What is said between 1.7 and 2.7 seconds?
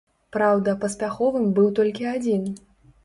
толькі адзін.